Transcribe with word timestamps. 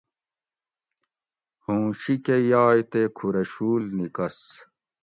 ھوں 1.63 1.83
شیکہ 2.01 2.37
یائ 2.49 2.79
تے 2.91 3.01
کھورہ 3.15 3.43
شول 3.51 3.83
نکس 3.97 4.37